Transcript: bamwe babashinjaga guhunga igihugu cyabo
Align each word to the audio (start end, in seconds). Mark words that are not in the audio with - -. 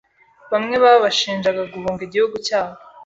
bamwe 0.51 0.75
babashinjaga 0.83 1.61
guhunga 1.73 2.01
igihugu 2.07 2.35
cyabo 2.47 2.75